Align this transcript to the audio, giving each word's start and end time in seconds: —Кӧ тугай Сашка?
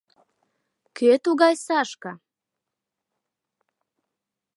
—Кӧ 0.97 1.11
тугай 1.23 1.53
Сашка? 1.65 2.11